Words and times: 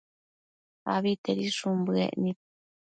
abitedishun 0.93 1.75
bëec 1.85 2.13
nid 2.21 2.39